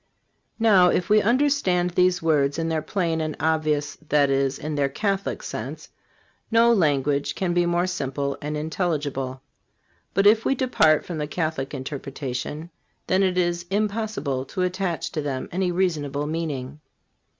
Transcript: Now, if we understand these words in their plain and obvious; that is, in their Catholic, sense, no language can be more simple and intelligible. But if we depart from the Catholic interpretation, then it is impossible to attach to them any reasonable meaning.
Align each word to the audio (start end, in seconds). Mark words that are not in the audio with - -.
Now, 0.57 0.89
if 0.89 1.11
we 1.11 1.21
understand 1.21 1.91
these 1.91 2.23
words 2.23 2.57
in 2.57 2.69
their 2.69 2.81
plain 2.81 3.21
and 3.21 3.35
obvious; 3.39 3.97
that 4.09 4.31
is, 4.31 4.57
in 4.57 4.73
their 4.73 4.89
Catholic, 4.89 5.43
sense, 5.43 5.89
no 6.49 6.73
language 6.73 7.35
can 7.35 7.53
be 7.53 7.67
more 7.67 7.85
simple 7.85 8.35
and 8.41 8.57
intelligible. 8.57 9.43
But 10.15 10.25
if 10.25 10.43
we 10.43 10.55
depart 10.55 11.05
from 11.05 11.19
the 11.19 11.27
Catholic 11.27 11.75
interpretation, 11.75 12.71
then 13.05 13.21
it 13.21 13.37
is 13.37 13.67
impossible 13.69 14.43
to 14.45 14.63
attach 14.63 15.11
to 15.11 15.21
them 15.21 15.47
any 15.51 15.71
reasonable 15.71 16.25
meaning. 16.25 16.79